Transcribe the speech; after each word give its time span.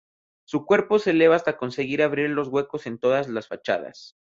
Su 0.45 0.65
cuerpo 0.65 0.97
se 0.97 1.11
eleva 1.11 1.35
hasta 1.35 1.57
conseguir 1.57 2.01
abrir 2.01 2.27
los 2.31 2.47
huecos 2.47 2.87
en 2.87 2.97
todas 2.97 3.29
las 3.29 3.47
fachadas. 3.49 4.15